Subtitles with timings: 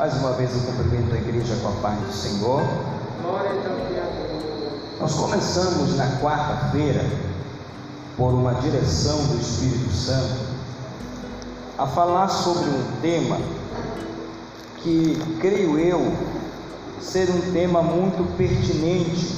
[0.00, 2.62] Mais uma vez eu cumprimento a igreja com a paz do Senhor.
[3.90, 4.98] Deus.
[4.98, 7.04] Nós começamos na quarta-feira,
[8.16, 10.40] por uma direção do Espírito Santo,
[11.76, 13.36] a falar sobre um tema
[14.78, 16.16] que creio eu
[16.98, 19.36] ser um tema muito pertinente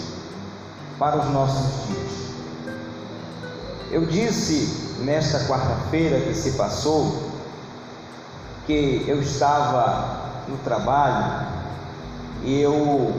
[0.97, 2.13] para os nossos dias.
[3.91, 7.33] Eu disse nesta quarta-feira que se passou
[8.65, 11.47] que eu estava no trabalho
[12.45, 13.15] eu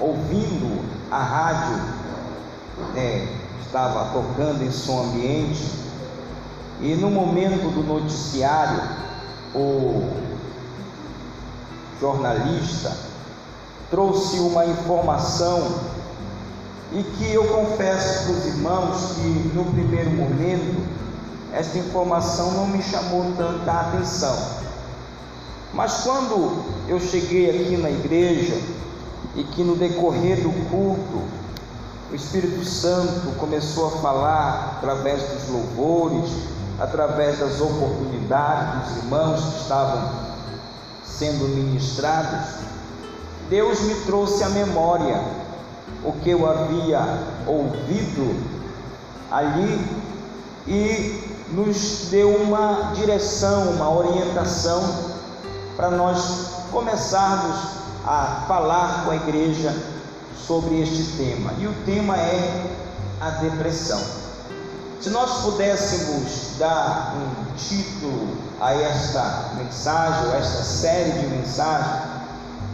[0.00, 1.76] ouvindo a rádio
[2.94, 3.28] né,
[3.60, 5.70] estava tocando em som ambiente
[6.80, 8.80] e no momento do noticiário
[9.54, 10.08] o
[12.00, 12.96] jornalista
[13.90, 15.80] trouxe uma informação
[16.92, 20.86] e que eu confesso para os irmãos que no primeiro momento
[21.52, 24.57] esta informação não me chamou tanta atenção.
[25.78, 28.60] Mas quando eu cheguei aqui na igreja
[29.36, 31.22] e que no decorrer do culto
[32.10, 36.32] o Espírito Santo começou a falar através dos louvores,
[36.80, 40.10] através das oportunidades dos irmãos que estavam
[41.04, 42.56] sendo ministrados,
[43.48, 45.22] Deus me trouxe à memória
[46.04, 48.34] o que eu havia ouvido
[49.30, 49.86] ali
[50.66, 55.07] e nos deu uma direção, uma orientação
[55.78, 57.56] para nós começarmos
[58.04, 59.72] a falar com a igreja
[60.36, 61.52] sobre este tema.
[61.56, 62.66] E o tema é
[63.20, 64.02] a depressão.
[65.00, 72.02] Se nós pudéssemos dar um título a esta mensagem, a esta série de mensagens,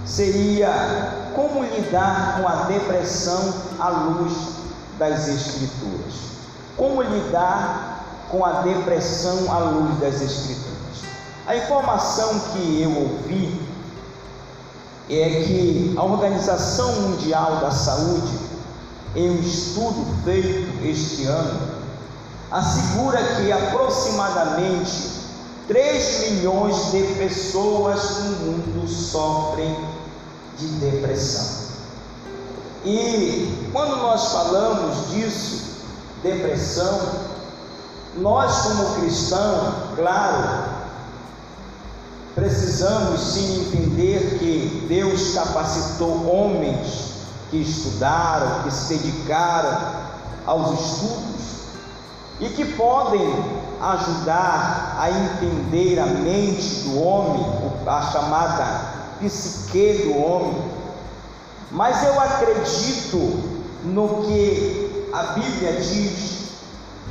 [0.06, 4.32] seria como lidar com a depressão à luz
[4.98, 6.14] das Escrituras.
[6.74, 10.63] Como lidar com a depressão à luz das Escrituras.
[11.46, 13.60] A informação que eu ouvi
[15.10, 18.38] é que a Organização Mundial da Saúde,
[19.14, 21.60] em um estudo feito este ano,
[22.50, 25.10] assegura que aproximadamente
[25.68, 29.76] 3 milhões de pessoas no mundo sofrem
[30.56, 31.64] de depressão.
[32.86, 35.62] E quando nós falamos disso,
[36.22, 37.00] depressão,
[38.16, 40.73] nós, como cristãos, claro,
[42.34, 47.12] precisamos sim entender que Deus capacitou homens
[47.50, 49.78] que estudaram, que se dedicaram
[50.46, 51.44] aos estudos
[52.40, 53.22] e que podem
[53.80, 57.46] ajudar a entender a mente do homem,
[57.86, 60.56] a chamada psique do homem.
[61.70, 66.34] Mas eu acredito no que a Bíblia diz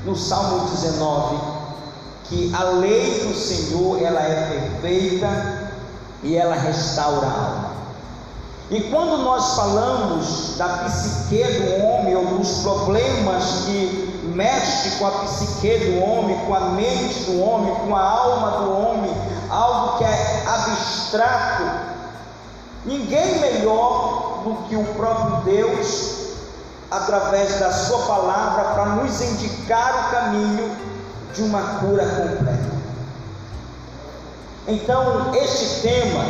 [0.05, 1.52] no Salmo 19,
[2.25, 5.71] que a lei do Senhor ela é perfeita
[6.23, 7.73] e ela restaura a alma.
[8.71, 15.11] E quando nós falamos da psique do homem ou dos problemas que mexe com a
[15.11, 19.13] psique do homem, com a mente do homem, com a alma do homem,
[19.49, 21.63] algo que é abstrato,
[22.85, 26.23] ninguém melhor do que o próprio Deus
[26.89, 30.82] através da Sua palavra para nos indicar o caminho
[31.33, 32.83] de uma cura completa.
[34.67, 36.23] Então, este tema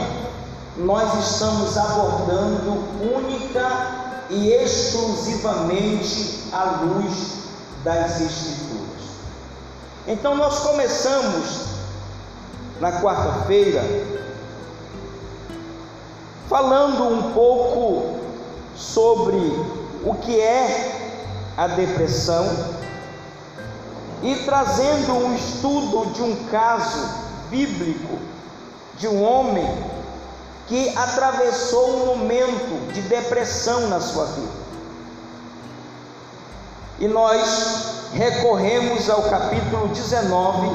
[0.78, 2.84] nós estamos abordando
[3.16, 7.44] única e exclusivamente à luz
[7.84, 9.04] das Escrituras.
[10.08, 11.66] Então, nós começamos
[12.80, 13.84] na quarta-feira
[16.50, 18.20] falando um pouco
[18.76, 19.38] sobre
[20.04, 21.22] o que é
[21.56, 22.83] a depressão
[24.24, 27.10] e trazendo um estudo de um caso
[27.50, 28.18] bíblico
[28.98, 29.68] de um homem
[30.68, 34.64] que atravessou um momento de depressão na sua vida.
[37.00, 40.70] E nós recorremos ao capítulo 19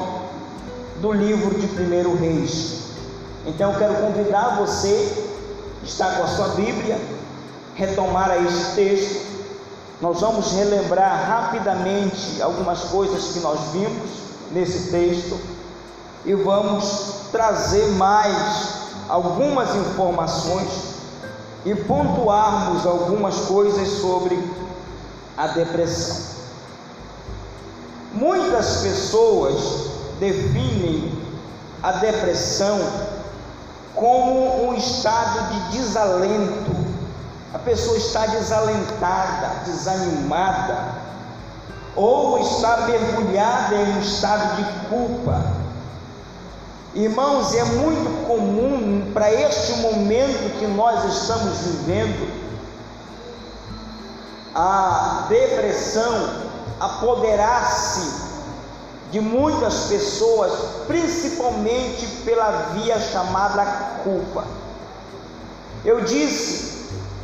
[1.00, 2.82] do livro de 1 Reis.
[3.46, 5.26] Então eu quero convidar você,
[5.82, 7.00] está com a sua Bíblia,
[7.74, 9.27] retomar este texto,
[10.00, 14.10] nós vamos relembrar rapidamente algumas coisas que nós vimos
[14.52, 15.38] nesse texto
[16.24, 18.78] e vamos trazer mais
[19.08, 20.68] algumas informações
[21.64, 24.38] e pontuarmos algumas coisas sobre
[25.36, 26.38] a depressão.
[28.12, 29.88] Muitas pessoas
[30.20, 31.12] definem
[31.82, 32.78] a depressão
[33.94, 36.87] como um estado de desalento
[37.52, 40.94] a pessoa está desalentada, desanimada,
[41.96, 45.42] ou está mergulhada em um estado de culpa.
[46.94, 52.48] Irmãos, é muito comum para este momento que nós estamos vivendo
[54.54, 56.48] a depressão
[56.78, 58.28] apoderar-se
[59.10, 60.52] de muitas pessoas,
[60.86, 63.64] principalmente pela via chamada
[64.04, 64.44] culpa.
[65.84, 66.77] Eu disse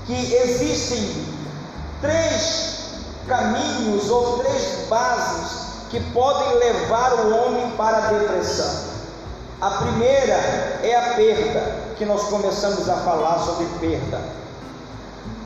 [0.06, 1.26] que existem
[2.00, 2.74] três
[3.26, 8.94] caminhos ou três bases que podem levar o homem para a depressão.
[9.60, 10.34] A primeira
[10.82, 14.20] é a perda, que nós começamos a falar sobre perda.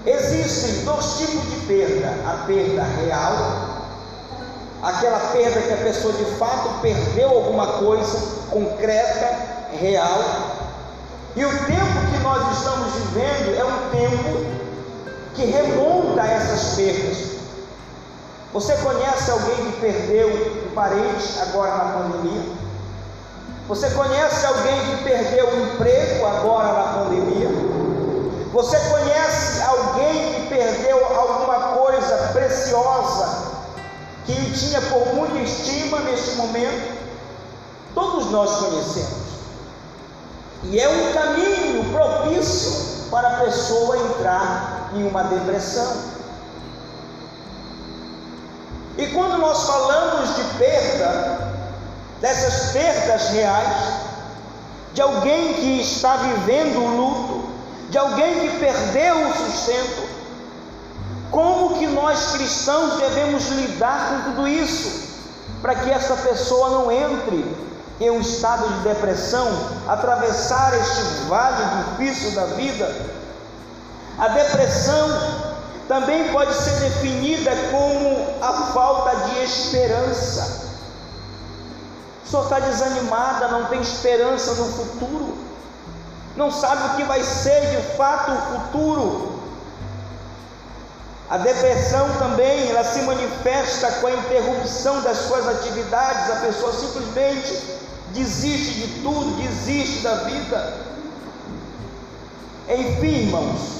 [0.06, 3.34] Existem dois tipos de perda: a perda real,
[4.82, 8.18] aquela perda que a pessoa de fato perdeu alguma coisa
[8.50, 9.36] concreta,
[9.78, 10.20] real,
[11.36, 14.46] e o tempo que nós estamos vivendo é um tempo
[15.34, 17.38] que remonta a essas perdas.
[18.52, 22.42] Você conhece alguém que perdeu um parente agora na pandemia?
[23.68, 27.50] Você conhece alguém que perdeu o emprego agora na pandemia?
[28.52, 33.48] Você conhece alguém que perdeu alguma coisa preciosa
[34.24, 36.98] que ele tinha por muita estima neste momento?
[37.94, 39.28] Todos nós conhecemos.
[40.64, 46.18] E é um caminho propício para a pessoa entrar em uma depressão.
[48.96, 51.52] E quando nós falamos de perda,
[52.20, 54.08] dessas perdas reais,
[54.92, 57.48] de alguém que está vivendo o luto,
[57.90, 60.08] de alguém que perdeu o sustento.
[61.30, 65.08] Como que nós cristãos devemos lidar com tudo isso,
[65.62, 67.67] para que essa pessoa não entre
[68.00, 69.48] em um estado de depressão,
[69.88, 72.94] atravessar este vale difícil da vida?
[74.18, 75.08] A depressão
[75.88, 80.68] também pode ser definida como a falta de esperança
[82.30, 85.38] só está desanimada, não tem esperança no futuro,
[86.36, 89.38] não sabe o que vai ser de fato o futuro.
[91.30, 97.78] A depressão também, ela se manifesta com a interrupção das suas atividades, a pessoa simplesmente
[98.12, 100.74] desiste de tudo, desiste da vida.
[102.68, 103.78] Enfim, irmãos,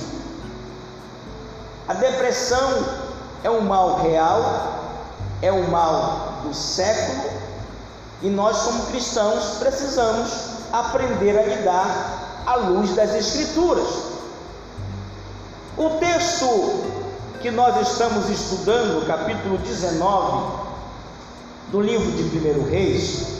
[1.87, 2.85] a depressão
[3.43, 5.03] é um mal real,
[5.43, 7.31] é um mal do século,
[8.23, 10.31] e nós, como cristãos, precisamos
[10.73, 13.89] aprender a lidar à luz das Escrituras.
[15.77, 16.99] O texto
[17.41, 20.69] que nós estamos estudando, capítulo 19
[21.71, 23.38] do livro de 1 Reis,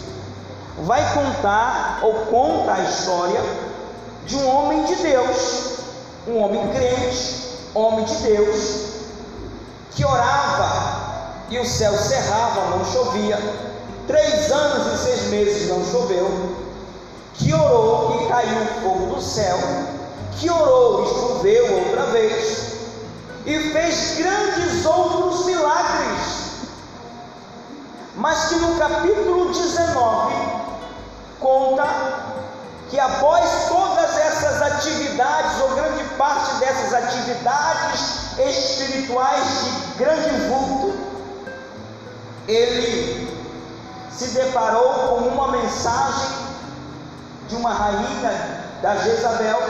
[0.85, 3.43] vai contar ou conta a história
[4.27, 5.79] de um homem de Deus,
[6.27, 8.89] um homem crente, homem de Deus,
[9.93, 10.99] que orava
[11.51, 13.39] e o céu cerrava, não chovia,
[14.07, 16.57] três anos e seis meses não choveu,
[17.35, 19.59] que orou e caiu fogo do céu,
[20.33, 22.73] que orou e choveu outra vez,
[23.47, 26.38] e fez grandes outros milagres,
[28.19, 30.35] mas que no capítulo 19
[31.39, 31.87] conta
[32.91, 40.99] que após todas essas atividades, ou grande parte dessas atividades espirituais de grande vulto,
[42.49, 43.39] ele
[44.11, 46.39] se deparou com uma mensagem
[47.49, 49.61] de uma rainha da Jezabel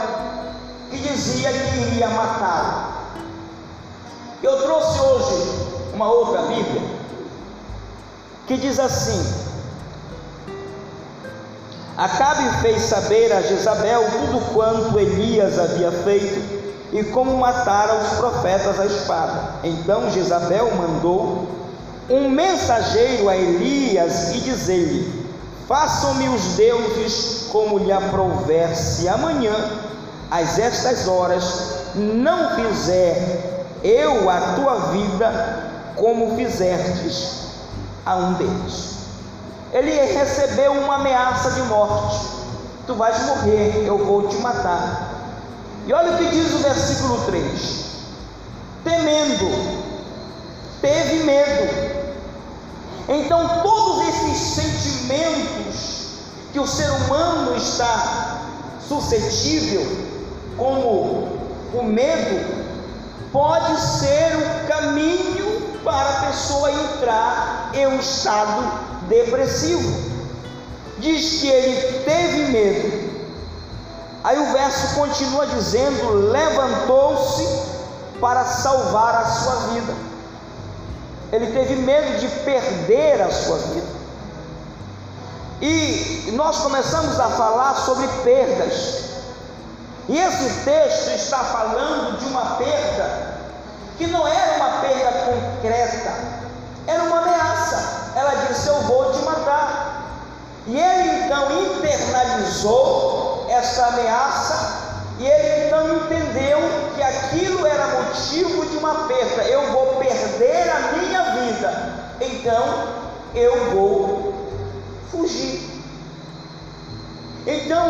[0.89, 2.99] que dizia que iria matá-lo.
[4.41, 6.88] Eu trouxe hoje uma outra Bíblia
[8.49, 9.23] que diz assim:
[11.95, 16.59] Acabe fez saber a Jezabel tudo quanto Elias havia feito
[16.91, 19.59] e como matara os profetas à espada.
[19.63, 21.47] Então Jezabel mandou
[22.09, 25.29] um mensageiro a Elias e dizer-lhe:
[25.67, 29.53] Façam-me os deuses como lhe aprouver, se amanhã,
[30.31, 37.38] às estas horas, não fizer eu a tua vida como fizestes
[38.09, 38.97] a um deles.
[39.71, 42.19] Ele recebeu uma ameaça de morte:
[42.87, 45.07] Tu vais morrer, eu vou te matar.
[45.85, 47.85] E olha o que diz o versículo 3:
[48.83, 49.49] Temendo,
[50.81, 51.99] teve medo
[53.11, 56.09] então, todos esses sentimentos
[56.53, 58.41] que o ser humano está
[58.87, 59.81] suscetível,
[60.55, 61.27] como
[61.73, 62.69] o medo,
[63.31, 70.09] pode ser o caminho para a pessoa entrar em um estado depressivo.
[70.99, 73.09] Diz que ele teve medo.
[74.23, 77.47] Aí o verso continua dizendo: levantou-se
[78.19, 79.93] para salvar a sua vida.
[81.31, 83.99] Ele teve medo de perder a sua vida.
[85.61, 89.09] E nós começamos a falar sobre perdas.
[90.07, 93.37] E esse texto está falando de uma perda
[93.97, 96.38] que não era uma perda concreta,
[96.89, 98.11] era uma ameaça.
[98.15, 99.95] Ela disse: Eu vou te matar.
[100.65, 104.79] E ele então internalizou essa ameaça
[105.19, 106.59] e ele então entendeu
[106.95, 109.43] que aquilo era motivo de uma perda.
[109.43, 112.87] Eu vou perder a minha vida, então
[113.35, 114.33] eu vou
[115.11, 115.69] fugir.
[117.45, 117.89] Então,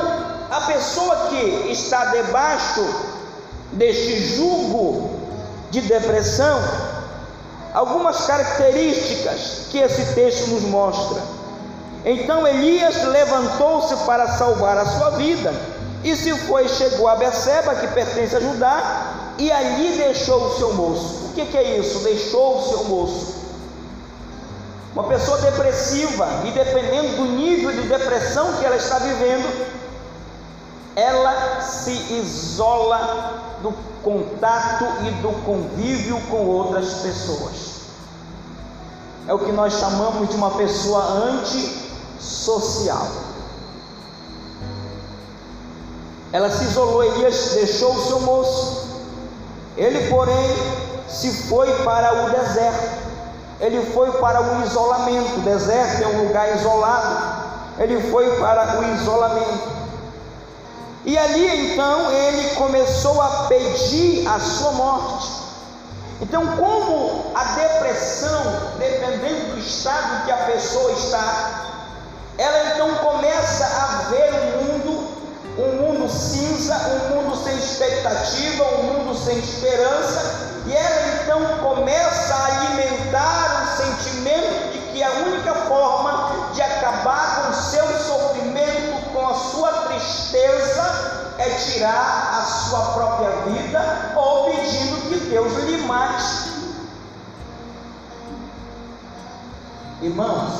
[0.49, 2.87] a pessoa que está debaixo
[3.73, 5.11] deste jugo
[5.69, 6.59] de depressão,
[7.73, 11.21] algumas características que esse texto nos mostra.
[12.05, 15.53] Então Elias levantou-se para salvar a sua vida
[16.03, 20.73] e se foi, chegou a Beceba, que pertence a Judá, e ali deixou o seu
[20.73, 21.25] moço.
[21.25, 21.99] O que, que é isso?
[21.99, 23.39] Deixou o seu moço.
[24.93, 29.78] Uma pessoa depressiva, e dependendo do nível de depressão que ela está vivendo,
[30.99, 37.79] ela se isola do contato e do convívio com outras pessoas.
[39.27, 41.01] É o que nós chamamos de uma pessoa
[42.19, 43.07] antissocial.
[46.33, 48.89] Ela se isolou, Elias deixou o seu moço.
[49.77, 50.35] Ele, porém,
[51.07, 52.99] se foi para o deserto.
[53.61, 55.37] Ele foi para o isolamento.
[55.37, 57.49] O deserto é um lugar isolado.
[57.79, 59.78] Ele foi para o isolamento.
[61.05, 65.29] E ali então ele começou a pedir a sua morte.
[66.21, 68.43] Então, como a depressão,
[68.77, 71.61] dependendo do estado que a pessoa está,
[72.37, 75.19] ela então começa a ver o mundo
[75.59, 82.33] um mundo cinza, um mundo sem expectativa, um mundo sem esperança, e ela então começa
[82.33, 88.38] a alimentar o sentimento de que a única forma de acabar com o seu sofrimento,
[89.59, 96.49] sua tristeza, é tirar a sua própria vida ou pedindo que Deus lhe mate.
[100.01, 100.53] Irmãos,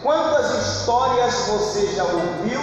[0.00, 2.60] quantas histórias você já ouviu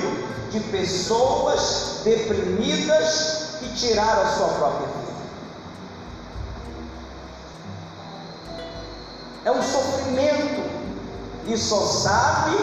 [0.51, 5.06] de pessoas deprimidas que tiraram a sua própria vida.
[9.44, 10.63] É um sofrimento
[11.48, 12.56] e só sabe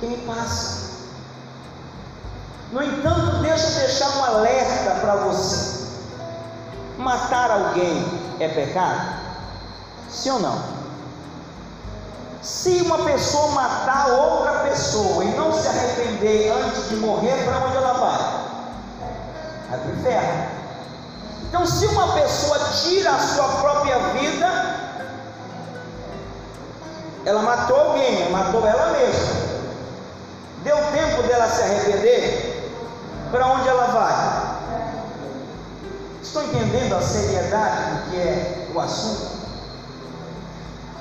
[0.00, 0.83] quem passa.
[2.74, 5.84] No entanto, deixa eu deixar um alerta para você.
[6.98, 8.04] Matar alguém
[8.40, 9.14] é pecado?
[10.10, 10.60] Sim ou não?
[12.42, 17.76] Se uma pessoa matar outra pessoa e não se arrepender antes de morrer, para onde
[17.76, 18.18] ela vai?
[19.70, 20.48] Vai para o inferno.
[21.44, 24.50] Então, se uma pessoa tira a sua própria vida,
[27.24, 29.44] ela matou alguém, matou ela mesma.
[30.64, 32.53] Deu tempo dela se arrepender?
[33.34, 34.94] Para onde ela vai?
[36.22, 39.26] Estou entendendo a seriedade do que é o assunto?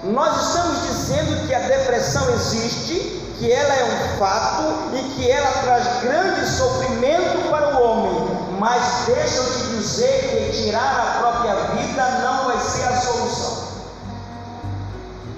[0.06, 5.62] Nós estamos dizendo que a depressão existe, que ela é um fato e que ela
[5.62, 11.54] traz grande sofrimento para o homem, mas deixa eu te dizer que tirar a própria
[11.76, 13.68] vida não vai ser a solução.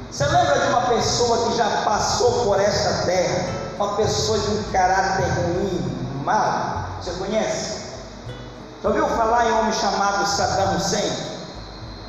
[0.09, 4.63] Você lembra de uma pessoa que já passou por esta terra, uma pessoa de um
[4.71, 6.84] caráter ruim, mal?
[7.01, 7.85] Você conhece?
[8.81, 11.11] Já ouviu falar em um homem chamado Saddam Hussein?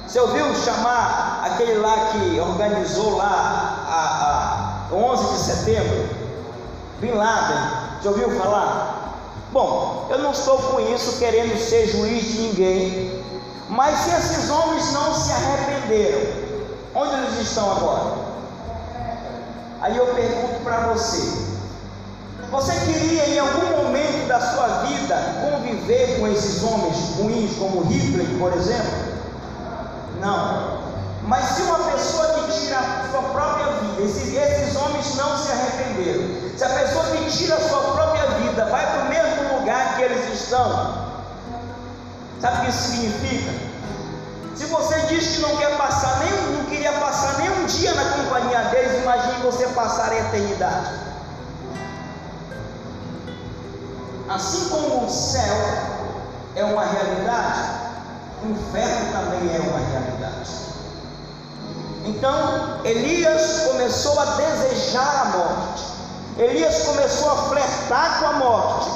[0.06, 6.08] Você ouviu chamar aquele lá que organizou lá a, a 11 de setembro?
[7.00, 7.70] Bin Laden,
[8.02, 8.96] já ouviu falar?
[9.52, 13.24] Bom, eu não estou com isso querendo ser juiz de ninguém,
[13.68, 16.20] mas se esses homens não se arrependeram,
[16.94, 18.14] onde eles estão agora?
[19.80, 21.55] Aí eu pergunto para você:
[22.50, 28.26] você queria em algum momento da sua vida conviver com esses homens ruins, como Hitler,
[28.38, 29.16] por exemplo?
[30.20, 30.86] Não.
[31.26, 35.50] Mas se uma pessoa que tira a sua própria vida, esses, esses homens não se
[35.50, 36.56] arrependeram.
[36.56, 40.02] Se a pessoa que tira a sua própria vida vai para o mesmo lugar que
[40.02, 41.06] eles estão,
[42.40, 43.52] sabe o que isso significa?
[44.54, 48.04] Se você diz que não quer passar nem, não queria passar nem um dia na
[48.04, 51.05] companhia deles, imagine você passar a eternidade.
[54.28, 55.56] Assim como o céu
[56.56, 57.70] é uma realidade,
[58.42, 60.50] o inferno também é uma realidade.
[62.04, 65.84] Então, Elias começou a desejar a morte.
[66.38, 68.90] Elias começou a flertar com a morte.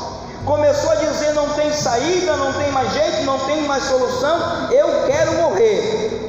[0.45, 5.07] Começou a dizer: não tem saída, não tem mais jeito, não tem mais solução, eu
[5.07, 6.21] quero morrer.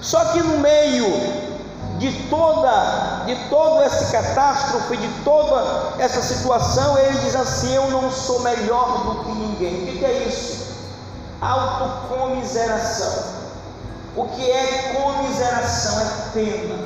[0.00, 1.41] Só que no meio
[2.02, 8.10] de toda, de todo esse catástrofe, de toda essa situação, ele diz assim: Eu não
[8.10, 9.94] sou melhor do que ninguém.
[9.94, 10.66] O que é isso?
[11.40, 13.40] Autocomiseração.
[14.16, 16.00] O que é comiseração?
[16.00, 16.78] É pena.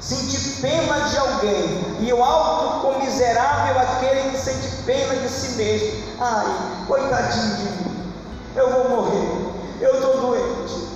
[0.00, 1.96] Sentir pena de alguém.
[2.00, 6.02] E o autocomiserável é aquele que sente pena de si mesmo.
[6.18, 6.46] Ai,
[6.88, 8.12] coitadinho de mim.
[8.56, 9.50] Eu vou morrer.
[9.80, 10.89] Eu estou doente.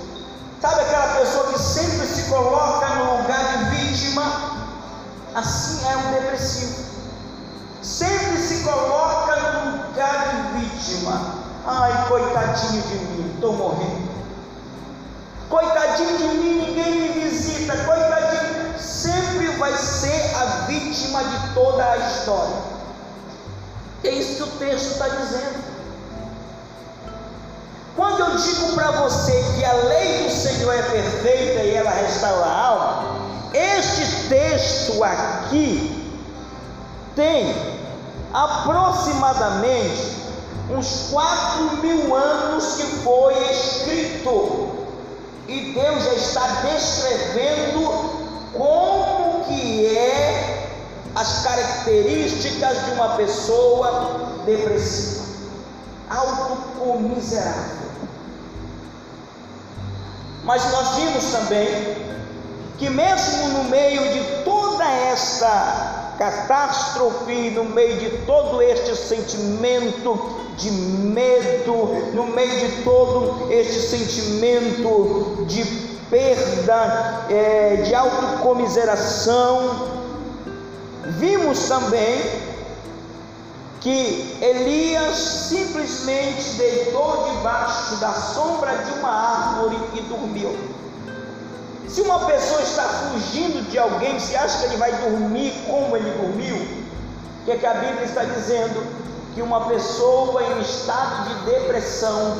[0.65, 4.23] Sabe aquela pessoa que sempre se coloca no lugar de vítima?
[5.35, 6.85] Assim é um depressivo.
[7.83, 11.35] Sempre se coloca no lugar de vítima.
[11.67, 14.09] Ai, coitadinho de mim, estou morrendo.
[15.49, 17.77] Coitadinho de mim, ninguém me visita.
[17.85, 22.57] Coitadinho, sempre vai ser a vítima de toda a história.
[24.03, 25.74] É isso que o texto está dizendo.
[27.95, 32.45] Quando eu digo para você que a lei do Senhor é perfeita e ela restaura
[32.45, 33.15] a alma,
[33.53, 36.13] este texto aqui
[37.15, 37.55] tem
[38.33, 40.13] aproximadamente
[40.69, 44.71] uns quatro mil anos que foi escrito
[45.47, 47.81] e Deus já está descrevendo
[48.51, 50.67] como que é
[51.15, 55.23] as características de uma pessoa depressiva,
[56.09, 57.84] autocomiserável.
[60.45, 61.67] Mas nós vimos também
[62.77, 70.71] que, mesmo no meio de toda esta catástrofe, no meio de todo este sentimento de
[70.71, 75.65] medo, no meio de todo este sentimento de
[76.11, 79.87] perda, é, de autocomiseração,
[81.17, 82.44] vimos também
[83.85, 90.57] que Elias simplesmente deitou debaixo da sombra de uma árvore e dormiu.
[91.87, 96.09] Se uma pessoa está fugindo de alguém, você acha que ele vai dormir como ele
[96.19, 96.55] dormiu?
[96.55, 98.83] O que, é que a Bíblia está dizendo?
[99.35, 102.37] Que uma pessoa em estado de depressão,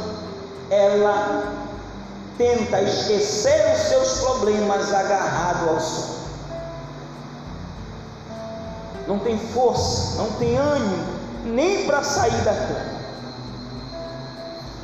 [0.72, 1.54] ela
[2.40, 6.16] tenta esquecer os seus problemas agarrado ao sono.
[9.08, 11.15] Não tem força, não tem ânimo,
[11.46, 12.96] nem para sair da cama.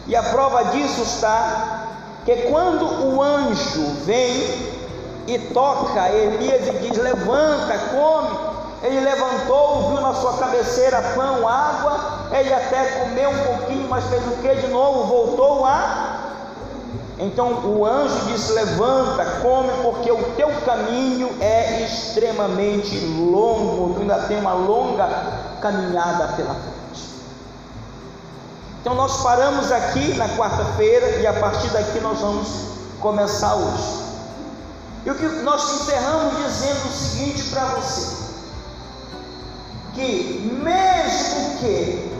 [0.08, 1.88] E a prova disso está
[2.26, 4.72] que quando o anjo vem
[5.28, 8.52] e toca Elias e diz: Levanta, come.
[8.84, 12.28] Ele levantou, viu na sua cabeceira pão, água.
[12.32, 15.04] Ele até comeu um pouquinho, mas fez o que de novo?
[15.04, 16.20] Voltou a.
[17.20, 23.94] Então o anjo disse: Levanta, come, porque o teu caminho é extremamente longo.
[23.94, 27.10] Tu ainda tem uma longa caminhada pela frente.
[28.82, 32.48] Então nós paramos aqui na quarta-feira e a partir daqui nós vamos
[33.00, 34.02] começar hoje.
[35.06, 38.18] E o que nós encerramos dizendo o seguinte para você:
[39.94, 42.12] que mesmo que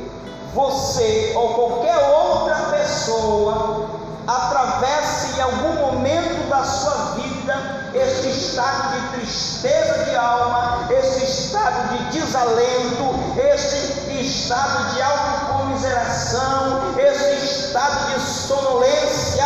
[0.54, 3.90] você ou qualquer outra pessoa
[4.28, 11.90] atravesse em algum momento da sua vida este estado de tristeza de alma, este estado
[11.90, 19.46] de desalento, este estado de autocomiseração, este estado de sonolência,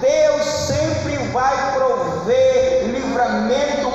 [0.00, 3.89] Deus sempre vai prover livramento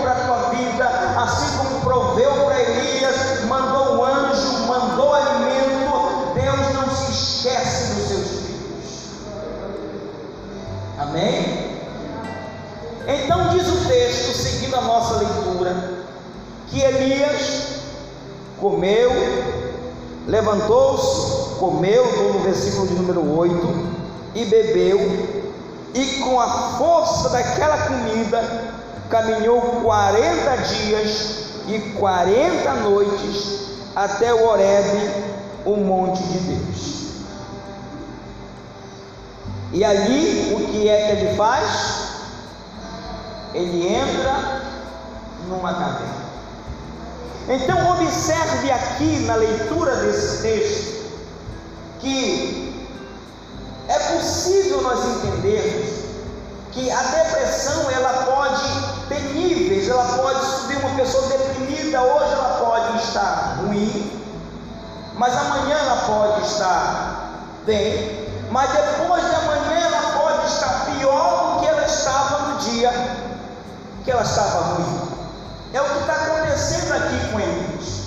[14.75, 15.75] a nossa leitura,
[16.67, 17.63] que Elias
[18.59, 19.11] comeu,
[20.27, 23.95] levantou-se, comeu, no versículo de número 8,
[24.35, 24.99] e bebeu,
[25.93, 28.73] e com a força daquela comida
[29.09, 33.59] caminhou 40 dias e 40 noites
[33.95, 35.09] até o Horebe,
[35.65, 37.05] o monte de Deus.
[39.71, 41.94] E ali o que é que ele faz?
[43.55, 44.61] Ele entra
[45.47, 46.25] numa caverna.
[47.47, 51.05] Então observe aqui na leitura desse texto
[51.99, 52.85] que
[53.87, 56.05] é possível nós entendermos
[56.73, 62.59] que a depressão ela pode ter níveis, ela pode subir uma pessoa deprimida, hoje ela
[62.65, 64.21] pode estar ruim,
[65.15, 67.29] mas amanhã ela pode estar
[67.65, 72.91] bem, mas depois de amanhã ela pode estar pior do que ela estava no dia
[74.05, 75.09] que ela estava ruim.
[75.73, 78.05] É o que está acontecendo aqui com Elias.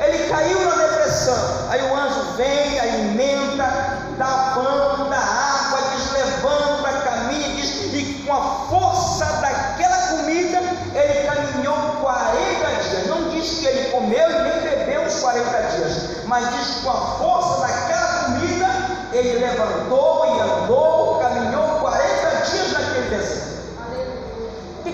[0.00, 1.68] Ele caiu na depressão.
[1.68, 8.32] Aí o anjo vem, alimenta, dá pão, dá água, diz: levanta, caminha, diz, e com
[8.32, 10.58] a força daquela comida,
[10.94, 13.06] ele caminhou 40 dias.
[13.06, 16.90] Não diz que ele comeu e nem bebeu os 40 dias, mas diz que com
[16.90, 18.68] a força daquela comida,
[19.12, 20.97] ele levantou e andou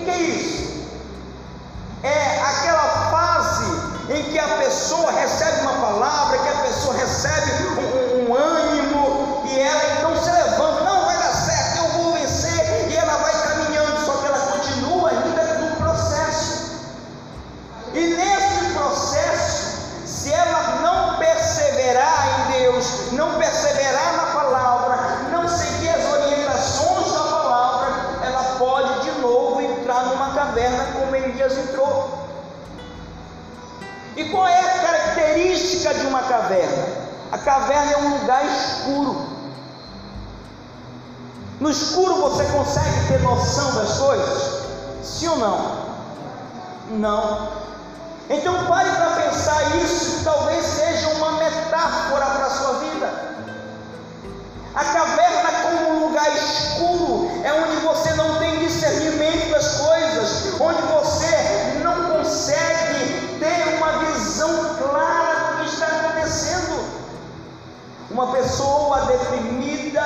[0.05, 0.85] que, é isso?
[2.03, 7.74] É aquela fase em que a pessoa recebe uma palavra, que a pessoa recebe
[31.45, 32.25] Elias entrou.
[34.15, 36.87] E qual é a característica de uma caverna?
[37.31, 39.27] A caverna é um lugar escuro.
[41.59, 44.65] No escuro você consegue ter noção das coisas?
[45.03, 45.85] Sim ou não?
[46.91, 47.49] Não.
[48.29, 53.35] Então pare para pensar isso, talvez seja uma metáfora para a sua vida.
[54.73, 60.81] A caverna como um lugar escuro é onde você não tem discernimento das coisas, onde
[60.81, 61.14] você
[68.15, 70.01] Uma pessoa deprimida,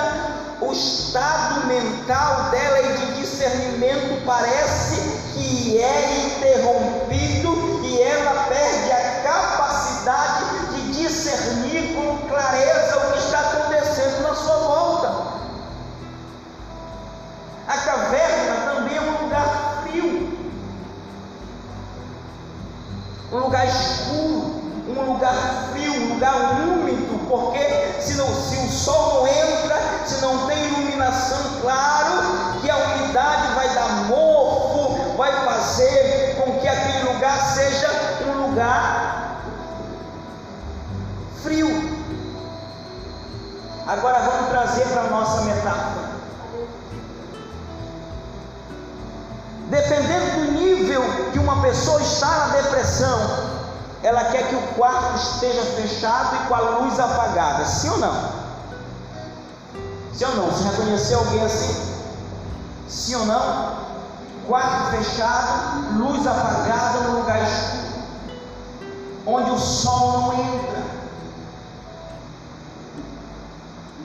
[0.60, 5.00] o estado mental dela e de discernimento parece
[5.32, 13.42] que é interrompido e ela perde a capacidade de discernir com clareza o que está
[13.42, 15.40] acontecendo na sua volta.
[17.68, 20.34] A caverna também é um lugar frio,
[23.32, 24.49] um lugar escuro,
[25.00, 30.22] um lugar frio, um lugar úmido, porque se, não, se o sol não entra, se
[30.22, 37.14] não tem iluminação, claro que a umidade vai dar mofo, vai fazer com que aquele
[37.14, 37.90] lugar seja
[38.28, 39.42] um lugar
[41.42, 42.00] frio.
[43.88, 46.10] Agora vamos trazer para a nossa metáfora.
[49.70, 53.49] Dependendo do nível que uma pessoa está na depressão,
[54.02, 58.14] ela quer que o quarto esteja fechado e com a luz apagada, sim ou não?
[60.14, 60.46] Sim ou não?
[60.48, 61.96] Você já conheceu alguém assim?
[62.88, 63.90] Sim ou não?
[64.48, 68.04] Quarto fechado, luz apagada no lugar escuro,
[69.28, 70.84] onde o sol não entra.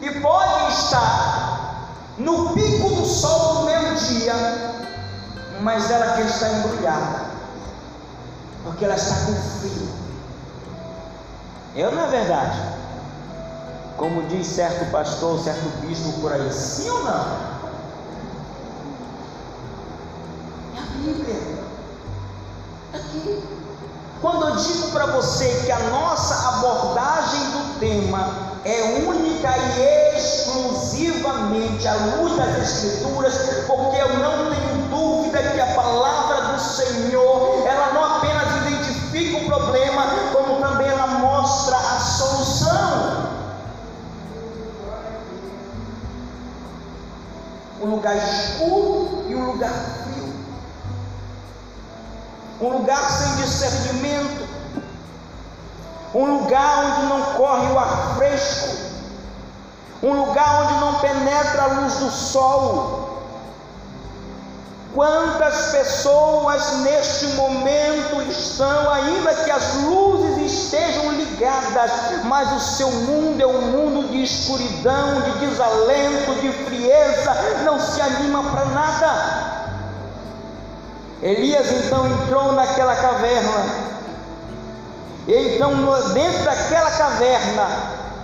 [0.03, 4.35] E pode estar no pico do sol do meio-dia,
[5.61, 7.24] mas ela quer estar embrulhada,
[8.65, 9.89] porque ela está com frio.
[11.77, 12.59] Eu não é verdade?
[13.97, 17.55] Como diz certo pastor, certo bispo por aí, sim ou não?
[20.75, 21.37] É a Bíblia.
[22.95, 23.45] Aqui.
[24.21, 28.31] Quando eu digo para você que a nossa abordagem do tema
[28.65, 33.35] é única e exclusivamente à luz das Escrituras,
[33.67, 36.14] porque eu não tenho dúvida que a palavra
[39.55, 43.25] problema, como também ela mostra a solução.
[47.81, 50.35] Um lugar escuro e um lugar frio.
[52.61, 54.45] Um lugar sem discernimento
[56.15, 58.69] um lugar onde não corre o ar fresco,
[60.01, 63.04] um lugar onde não penetra a luz do sol.
[64.95, 71.91] Quantas pessoas neste momento estão, ainda que as luzes estejam ligadas,
[72.25, 78.01] mas o seu mundo é um mundo de escuridão, de desalento, de frieza, não se
[78.01, 79.55] anima para nada.
[81.21, 83.95] Elias então entrou naquela caverna
[85.27, 85.73] e então,
[86.13, 87.67] dentro daquela caverna,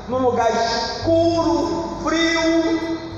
[0.06, 3.09] no lugar escuro, frio,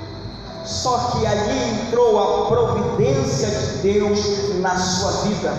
[0.65, 4.19] só que ali entrou a providência de Deus
[4.59, 5.53] na sua vida.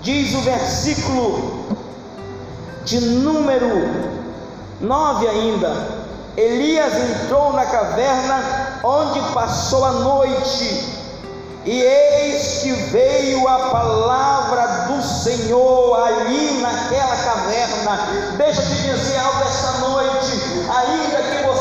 [0.00, 1.66] Diz o versículo
[2.84, 3.70] de número
[4.80, 6.04] 9 ainda:
[6.36, 11.02] Elias entrou na caverna onde passou a noite
[11.64, 17.98] e eis que veio a palavra do Senhor ali naquela caverna.
[18.36, 20.32] Deixa eu te dizer algo esta noite.
[20.68, 21.51] Ainda que você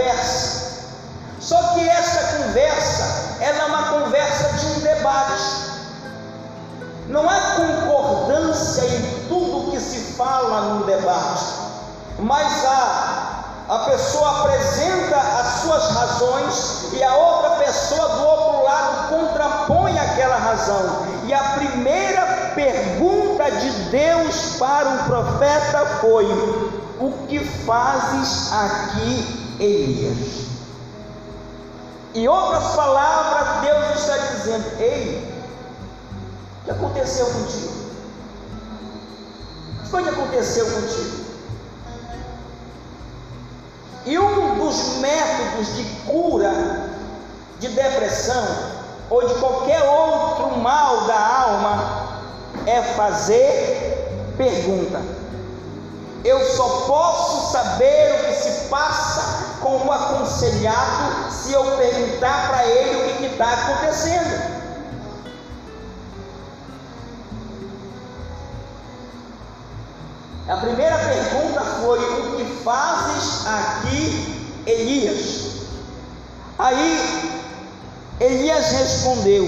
[0.00, 0.70] conversa.
[1.40, 5.70] Só que essa conversa, ela é uma conversa de um debate.
[7.08, 11.44] Não há concordância em tudo que se fala no debate,
[12.18, 19.08] mas a, a pessoa apresenta as suas razões e a outra pessoa do outro lado
[19.08, 21.06] contrapõe aquela razão.
[21.24, 26.26] E a primeira pergunta de Deus para o profeta foi:
[27.00, 30.48] O que fazes aqui, Elias?
[32.14, 35.32] Em outras palavras, Deus está dizendo: Ei,
[36.60, 37.80] o que aconteceu contigo?
[39.84, 41.20] O que aconteceu contigo?
[44.06, 46.90] E um dos métodos de cura
[47.60, 48.44] de depressão
[49.10, 52.22] ou de qualquer outro mal da alma
[52.66, 55.00] é fazer pergunta.
[56.24, 62.66] Eu só posso saber o que se passa com o aconselhado se eu perguntar para
[62.66, 64.60] ele o que está acontecendo.
[70.48, 75.50] A primeira pergunta foi: O que fazes aqui, Elias?
[76.58, 77.40] Aí
[78.20, 79.44] Elias respondeu: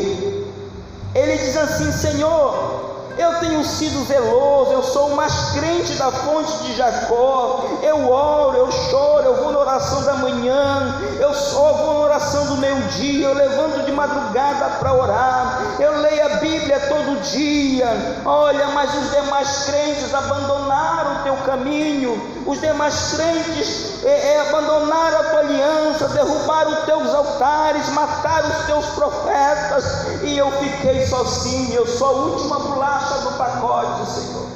[1.14, 6.52] Ele diz assim: Senhor, eu tenho sido zeloso, eu sou o mais crente da fonte
[6.64, 7.64] de Jacó.
[7.82, 12.46] Eu oro, eu choro, eu vou na oração da manhã, eu só vou na oração
[12.46, 17.88] do meio-dia, eu levanto de madrugada para orar, eu leio a Bíblia todo dia.
[18.24, 25.24] Olha, mas os demais crentes abandonaram teu caminho, os demais crentes é, é, abandonaram a
[25.24, 31.86] tua aliança, derrubaram os teus altares, mataram os teus profetas, e eu fiquei sozinho, eu
[31.86, 34.46] sou a última bolacha do pacote, Senhor.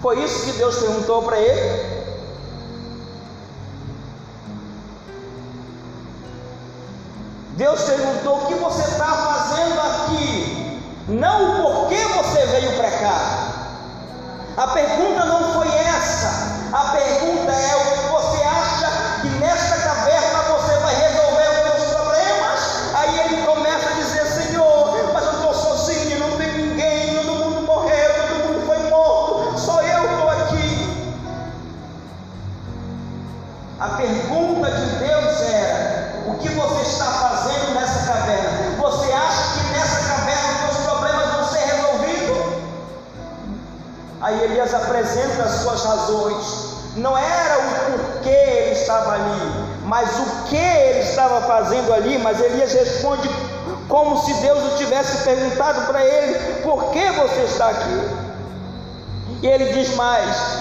[0.00, 2.06] Foi isso que Deus perguntou para ele?
[7.56, 10.35] Deus perguntou: o que você está fazendo aqui?
[11.08, 13.46] Não o porquê você veio para cá.
[14.56, 16.66] A pergunta não foi essa.
[16.72, 17.85] A pergunta é: o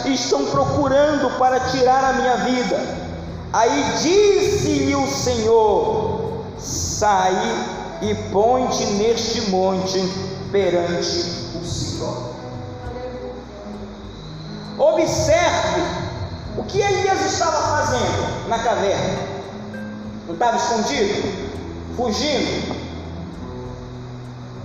[0.05, 3.05] estão procurando para tirar a minha vida.
[3.53, 7.33] Aí disse-lhe o Senhor: Sai
[8.01, 9.99] e põe-te neste monte
[10.51, 12.35] perante o Senhor.
[14.77, 15.81] Observe
[16.57, 19.19] o que Elias estava fazendo na caverna.
[20.27, 21.55] Não estava escondido?
[21.95, 22.75] Fugindo?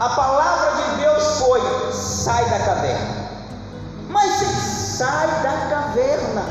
[0.01, 1.61] A palavra de Deus foi:
[1.93, 3.10] sai da caverna.
[5.91, 6.45] Caverna.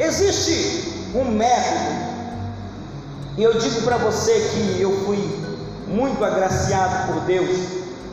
[0.00, 2.02] Existe um método,
[3.36, 5.18] e eu digo para você que eu fui
[5.86, 7.56] muito agraciado por Deus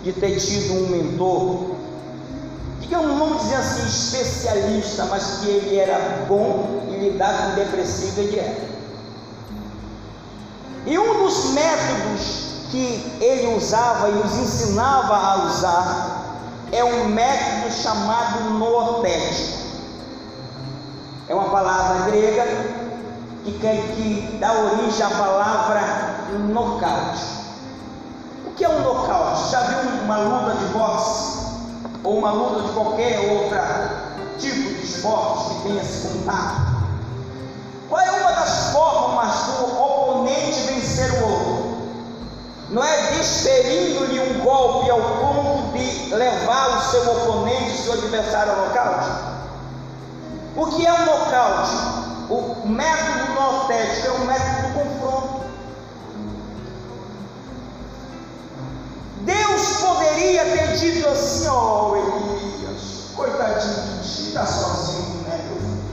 [0.04, 1.76] de ter tido um mentor,
[2.80, 8.40] digamos, vamos dizer assim, especialista, mas que ele era bom em lidar com depressivo, ele
[8.40, 8.70] era.
[10.86, 16.19] E um dos métodos que ele usava e nos ensinava a usar
[16.72, 19.70] é um método chamado nootético
[21.30, 22.44] é uma palavra grega
[23.44, 25.82] que, que dá origem à palavra
[26.50, 27.22] nocaute.
[28.48, 29.52] O que é um nocaute?
[29.52, 31.40] Já viu uma luta de boxe?
[32.04, 33.60] Ou uma luta de qualquer outro
[34.40, 36.62] tipo de esporte que tenha esse contato?
[37.88, 41.59] Qual é uma das formas do oponente vencer o outro?
[42.72, 48.68] Não é desferindo-lhe um golpe ao ponto de levar o seu oponente, seu adversário ao
[48.68, 49.10] nocaute?
[50.56, 52.00] O que é um nocaute?
[52.30, 55.46] O método nortético é o método do confronto.
[59.22, 65.60] Deus poderia ter dito assim, ó oh, Elias, coitadinho de ti, está sozinho, né, meu
[65.60, 65.84] filho?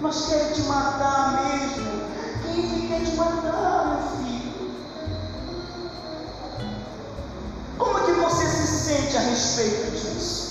[0.00, 2.06] Mas quer te matar mesmo.
[2.42, 4.25] Quem quer te matar, meu filho.
[7.78, 10.46] Como é que você se sente a respeito disso?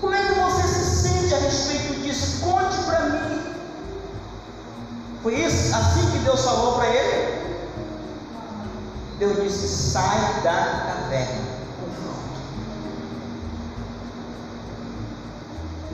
[0.00, 2.40] Como é que você se sente a respeito disso?
[2.40, 3.40] Conte para mim.
[5.22, 7.44] Foi isso, assim que Deus falou para ele?
[9.18, 11.53] Deus disse: sai da caverna.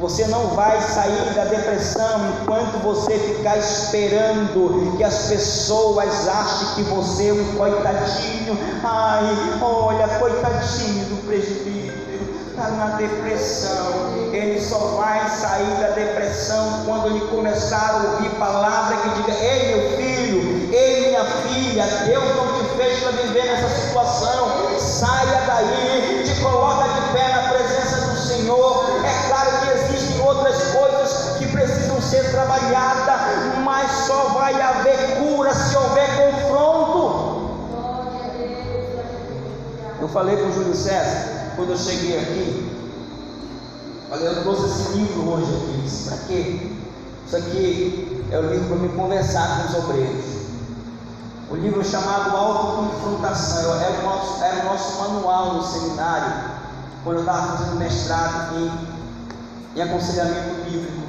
[0.00, 6.90] Você não vai sair da depressão enquanto você ficar esperando que as pessoas achem que
[6.90, 8.58] você é um coitadinho.
[8.82, 14.14] Ai, olha, coitadinho do presbítero, está na depressão.
[14.32, 19.76] Ele só vai sair da depressão quando ele começar a ouvir palavra que diga: Ei,
[19.76, 24.48] meu filho, ei, minha filha, Deus não te fez para viver nessa situação.
[24.78, 28.89] Saia daí, te coloca de pé na presença do Senhor.
[30.50, 37.50] Outras coisas que precisam ser trabalhadas, mas só vai haver cura se houver confronto.
[40.00, 42.76] Eu falei com o Júlio César, quando eu cheguei aqui,
[44.08, 46.08] falei, eu trouxe esse livro hoje aqui.
[46.08, 46.70] Para quê?
[47.26, 50.24] Isso aqui é o livro para me conversar com os obreiros.
[51.50, 56.32] O livro chamado Autoconfrontação era o nosso, era o nosso manual no seminário,
[57.04, 58.99] quando eu estava fazendo mestrado em,
[59.76, 61.00] em aconselhamento bíblico.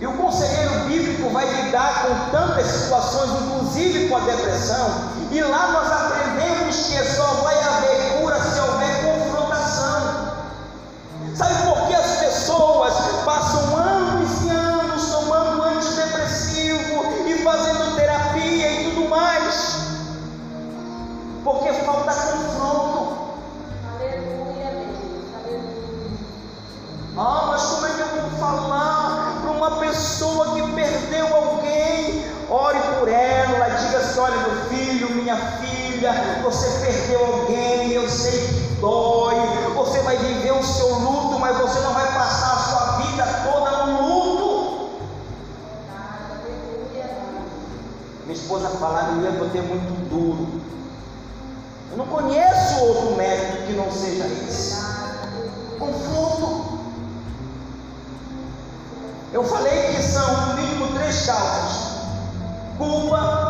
[0.00, 5.72] E o conselheiro bíblico vai lidar com tantas situações, inclusive com a depressão, e lá
[5.72, 7.57] nós aprendemos que só vai
[34.18, 39.36] olha, meu filho, minha filha, você perdeu alguém, eu sei que dói,
[39.74, 43.86] você vai viver o seu luto, mas você não vai passar a sua vida toda
[43.86, 44.90] no luto.
[48.24, 50.60] Minha esposa falava, eu ia bater muito duro.
[51.90, 54.76] Eu não conheço outro método que não seja esse.
[55.78, 56.78] Confronto.
[59.32, 61.98] Eu falei que são no mínimo três causas:
[62.76, 63.47] culpa,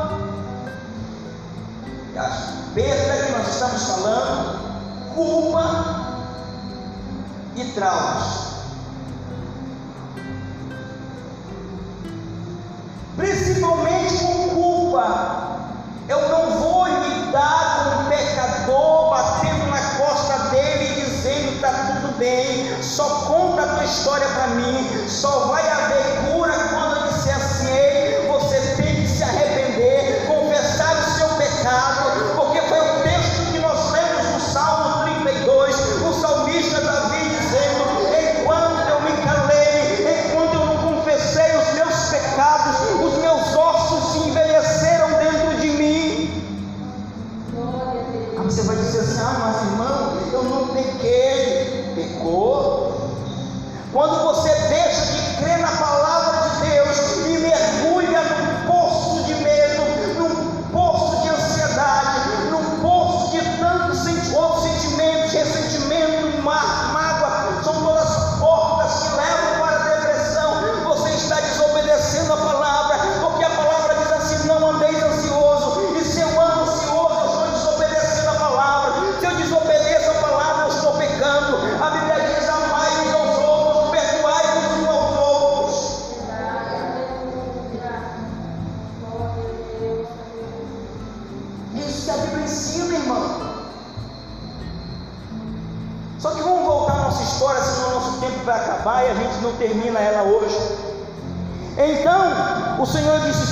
[2.18, 6.08] a perda que nós estamos falando, culpa
[7.54, 8.48] e traumas.
[13.16, 15.38] Principalmente com culpa.
[16.08, 22.16] Eu não vou lidar com o pecador batendo na costa dele e dizendo está tudo
[22.18, 26.27] bem, só conta a tua história para mim, só vai haver cura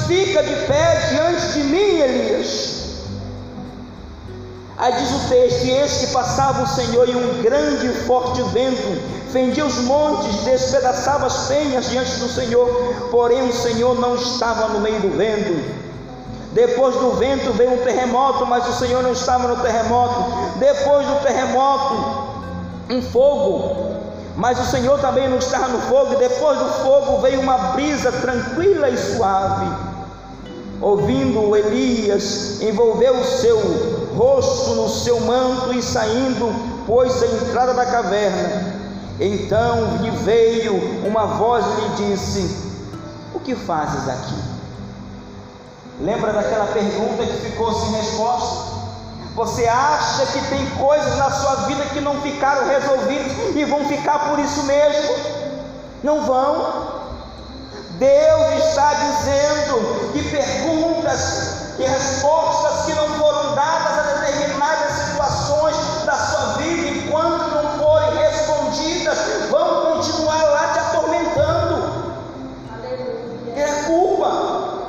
[0.07, 2.77] Fica de pé diante de mim, Elias.
[4.79, 8.43] Aí diz o texto: E eis que passava o Senhor e um grande e forte
[8.53, 12.69] vento fendia os montes, despedaçava as penhas diante do Senhor,
[13.11, 15.87] porém o Senhor não estava no meio do vento.
[16.53, 20.25] Depois do vento veio um terremoto, mas o Senhor não estava no terremoto.
[20.59, 21.95] Depois do terremoto,
[22.89, 23.95] um fogo,
[24.37, 26.17] mas o Senhor também não estava no fogo.
[26.17, 29.86] Depois do fogo veio uma brisa tranquila e suave.
[30.81, 33.59] Ouvindo Elias, envolveu o seu
[34.17, 36.53] rosto no seu manto e saindo,
[36.87, 38.75] pôs a entrada da caverna.
[39.19, 40.75] Então lhe veio
[41.07, 42.75] uma voz e lhe disse:
[43.35, 44.57] O que fazes aqui?
[46.01, 48.77] Lembra daquela pergunta que ficou sem resposta?
[49.35, 54.31] Você acha que tem coisas na sua vida que não ficaram resolvidas e vão ficar
[54.31, 55.15] por isso mesmo?
[56.03, 56.96] Não vão.
[57.99, 66.15] Deus está dizendo que perguntas e respostas que não foram dadas a determinadas situações da
[66.15, 69.19] sua vida, enquanto não forem respondidas,
[69.51, 72.07] vão continuar lá te atormentando.
[73.57, 74.87] É culpa.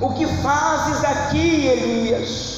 [0.00, 2.54] O que fazes aqui, Elias?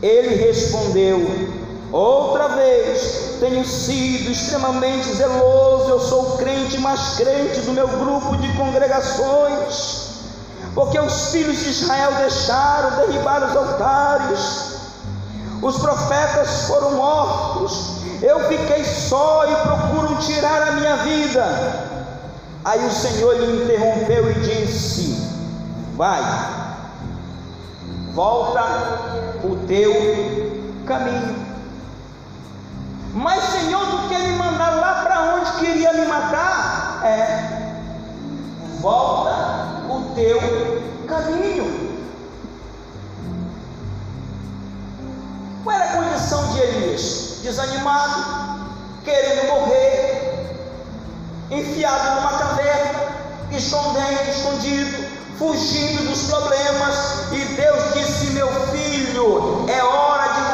[0.00, 1.51] Ele respondeu:
[1.92, 8.50] Outra vez, tenho sido extremamente zeloso, eu sou crente, mais crente do meu grupo de
[8.56, 10.22] congregações,
[10.74, 14.72] porque os filhos de Israel deixaram derribar os altares,
[15.60, 21.44] os profetas foram mortos, eu fiquei só e procuro tirar a minha vida.
[22.64, 25.28] Aí o Senhor lhe interrompeu e disse:
[25.94, 26.22] Vai,
[28.14, 28.62] volta
[29.44, 29.92] o teu
[30.86, 31.51] caminho.
[33.12, 37.02] Mas Senhor, tu quer me mandar lá para onde queria me matar?
[37.04, 37.74] É,
[38.80, 40.40] volta o teu
[41.06, 41.92] caminho.
[45.62, 47.40] Qual era a condição de Elias?
[47.42, 48.70] Desanimado,
[49.04, 50.56] querendo morrer,
[51.50, 53.00] enfiado numa caverna,
[53.50, 55.06] escondendo, escondido,
[55.38, 57.30] fugindo dos problemas.
[57.30, 60.51] E Deus disse: Meu filho, é hora de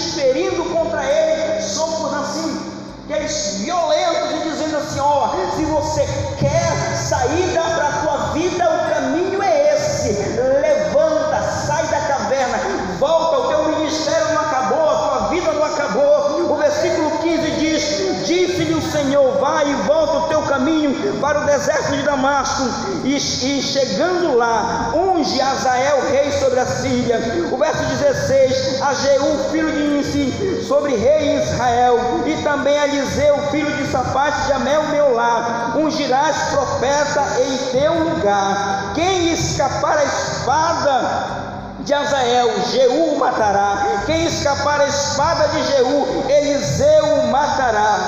[0.00, 1.62] desferindo contra ele.
[1.62, 2.72] Sopros assim,
[3.04, 6.06] aqueles violentos, e dizendo assim: ó, se você
[6.38, 12.58] quer saída para a tua vida, o caminho é esse, levanta, sai da caverna,
[12.98, 16.50] volta, o teu ministério não acabou, a tua vida não acabou.
[16.50, 21.46] O versículo 15 diz: Disse-lhe o Senhor, vai e volta o teu caminho para o
[21.46, 22.62] deserto de Damasco,
[23.04, 27.20] e, e chegando lá, unge Azael, rei sobre a Síria.
[27.52, 33.36] O verso 16: A Jeú, filho de Nissi, sobre rei Israel, e também a Eliseu,
[33.50, 38.92] filho de Safate de Amel, meu lar, ungirás profeta em teu lugar.
[38.94, 41.40] Quem escapar a espada
[41.80, 44.02] de Azael, Jeú matará.
[44.06, 47.98] Quem escapar a espada de Jeú, Eliseu matará.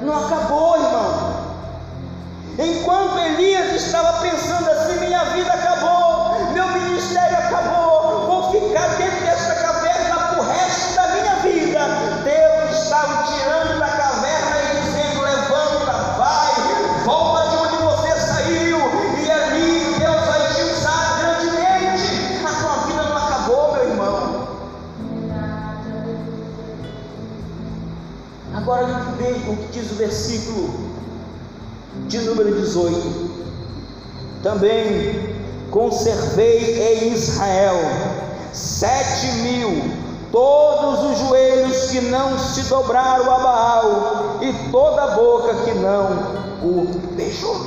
[0.00, 1.50] Não acabou, irmão.
[2.58, 3.49] Enquanto Elias
[3.86, 10.44] estava pensando assim, minha vida acabou, meu ministério acabou, vou ficar dentro dessa caverna por
[10.44, 11.80] resto da minha vida.
[12.22, 18.78] Deus estava tirando da caverna e dizendo: levanta, vai, volta de onde você saiu,
[19.24, 22.44] e ali Deus vai te usar grandemente.
[22.44, 24.48] A tua vida não acabou, meu irmão.
[28.54, 30.90] Agora muito bem o que diz o versículo
[32.08, 33.39] de número 18.
[34.42, 35.36] Também
[35.70, 37.76] conservei em Israel
[38.52, 39.92] sete mil,
[40.32, 46.06] todos os joelhos que não se dobraram a Baal, e toda a boca que não
[46.62, 47.66] o beijou.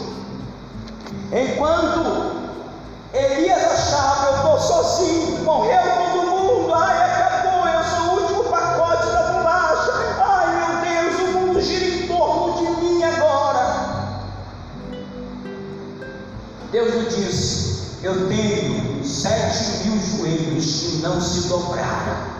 [1.31, 2.31] Enquanto
[3.13, 6.12] Elias achava, eu estou sozinho, morreu
[17.03, 22.33] Me disse: Eu tenho sete mil joelhos que não se dobraram.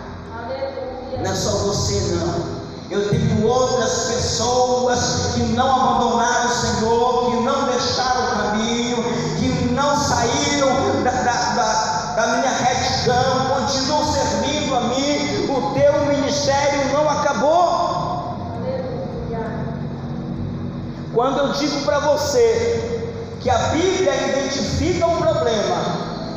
[1.18, 2.64] Não é só você, não.
[2.90, 8.96] Eu tenho outras pessoas que não abandonaram o Senhor, que não deixaram o caminho,
[9.38, 15.46] que não saíram da, da, da, da minha retidão, continuam servindo a mim.
[15.50, 18.34] O teu ministério não acabou.
[21.12, 22.83] Quando eu digo para você
[23.44, 25.76] que a Bíblia identifica um problema,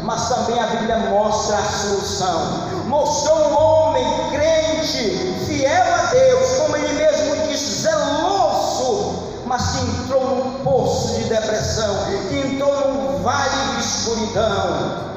[0.03, 2.67] mas também a Bíblia mostra a solução.
[2.85, 10.35] Mostrou um homem crente, fiel a Deus, como ele mesmo disse, zeloso, mas que entrou
[10.35, 11.95] num poço de depressão,
[12.27, 15.07] que entrou num vale de escuridão.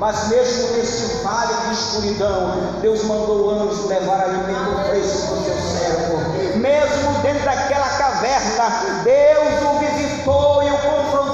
[0.00, 5.54] Mas mesmo neste vale de escuridão, Deus mandou anjos levar alimento fresco para o seu
[5.54, 6.58] servo.
[6.58, 11.27] Mesmo dentro daquela caverna, Deus o visitou e o confrontou,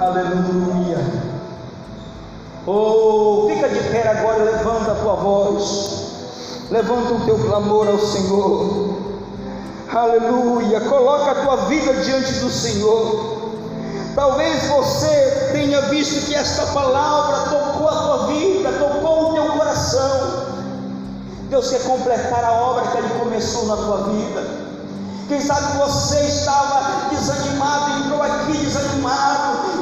[0.00, 0.98] Aleluia.
[2.66, 6.06] Oh, fica de pé agora, levanta a tua voz.
[6.70, 8.96] Levanta o teu clamor ao Senhor.
[9.94, 10.80] Aleluia.
[10.80, 13.36] Coloca a tua vida diante do Senhor.
[14.14, 20.46] Talvez você tenha visto que esta palavra tocou a tua vida, tocou o teu coração.
[21.48, 24.66] Deus quer completar a obra que Ele começou na tua vida.
[25.28, 29.75] Quem sabe você estava desanimado, entrou aqui desanimado,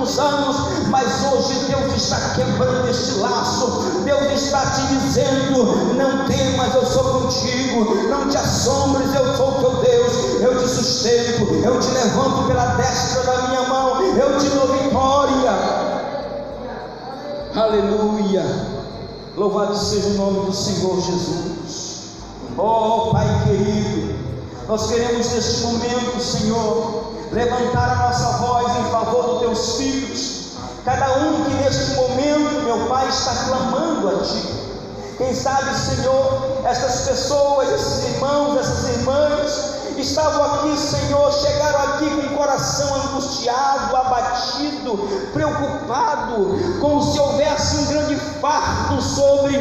[0.00, 0.56] muitos anos,
[0.88, 7.20] mas hoje Deus está quebrando este laço, Deus está te dizendo: não temas, eu sou
[7.20, 12.66] contigo, não te assombres, eu sou teu Deus, eu te sustento, eu te levanto pela
[12.76, 15.50] destra da minha mão, eu te dou vitória.
[17.54, 18.80] Aleluia.
[19.36, 22.00] Louvado seja o nome do Senhor Jesus.
[22.56, 24.14] Oh Pai querido,
[24.66, 30.40] nós queremos neste momento, Senhor, levantar a nossa voz em favor dos teus filhos.
[30.84, 34.60] Cada um que neste momento, meu Pai, está clamando a Ti.
[35.18, 42.34] Quem sabe, Senhor, essas pessoas, esses irmãos, essas irmãs, estavam aqui, Senhor, chegaram aqui com
[42.34, 44.96] o coração angustiado, abatido,
[45.32, 47.39] preocupado, como se houvesse um grande
[48.40, 49.54] fardo sobre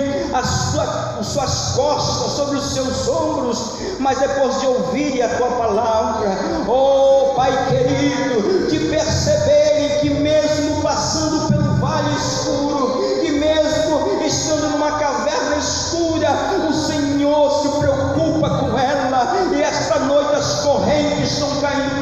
[0.71, 0.84] sua,
[1.19, 7.34] as suas costas, sobre os seus ombros, mas depois de ouvirem a tua palavra, oh
[7.36, 15.57] Pai querido, de perceberem que mesmo passando pelo vale escuro, que mesmo estando numa caverna
[15.57, 16.30] escura,
[16.69, 21.99] o Senhor se preocupa com ela, e esta noite as correntes estão caindo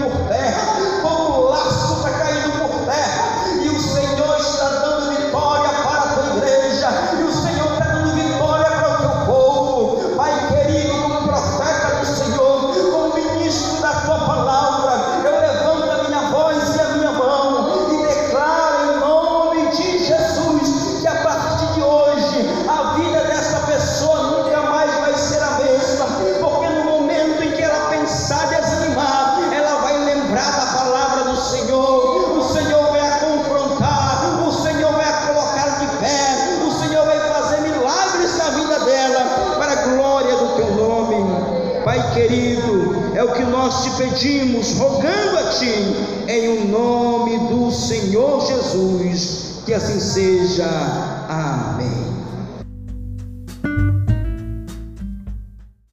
[49.77, 50.96] assim seja.